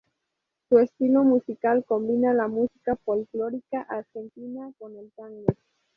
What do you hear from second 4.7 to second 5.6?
con el tango.